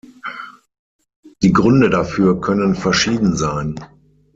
Die 1.43 1.53
Gründe 1.53 1.91
dafür 1.91 2.41
können 2.41 2.73
verschieden 2.73 3.35
sein. 3.37 3.75